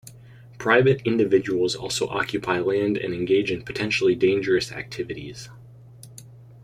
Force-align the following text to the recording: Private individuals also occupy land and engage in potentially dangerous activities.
Private 0.57 1.03
individuals 1.05 1.75
also 1.75 2.07
occupy 2.07 2.57
land 2.57 2.97
and 2.97 3.13
engage 3.13 3.51
in 3.51 3.61
potentially 3.63 4.15
dangerous 4.15 4.71
activities. 4.71 5.51